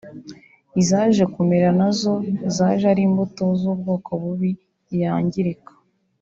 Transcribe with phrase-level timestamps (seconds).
[0.81, 2.13] Izaje kumera nazo
[2.55, 4.51] zaje ari imbuto y’ubwoko bubi
[5.01, 5.71] yangirika